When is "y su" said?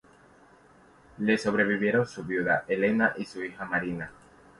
3.19-3.43